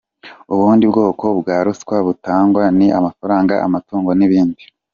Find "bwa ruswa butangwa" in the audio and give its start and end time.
1.39-2.63